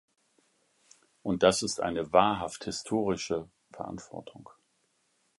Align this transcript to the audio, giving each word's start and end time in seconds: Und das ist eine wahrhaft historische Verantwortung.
Und 1.21 1.43
das 1.43 1.61
ist 1.61 1.79
eine 1.79 2.11
wahrhaft 2.11 2.63
historische 2.63 3.47
Verantwortung. 3.71 4.49